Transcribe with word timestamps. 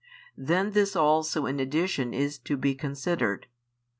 Then 0.35 0.71
this 0.71 0.95
also 0.95 1.45
in 1.45 1.59
addition 1.59 2.11
is 2.11 2.39
to 2.39 2.57
be 2.57 2.73
considered. 2.73 3.45